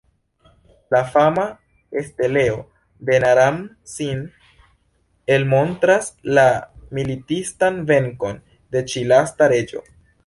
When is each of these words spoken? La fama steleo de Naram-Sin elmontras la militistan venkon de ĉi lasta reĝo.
La 0.93 0.99
fama 1.15 1.43
steleo 2.07 2.55
de 3.09 3.19
Naram-Sin 3.25 4.23
elmontras 5.37 6.09
la 6.41 6.47
militistan 7.01 7.79
venkon 7.93 8.43
de 8.77 8.83
ĉi 8.93 9.05
lasta 9.15 9.53
reĝo. 9.57 9.87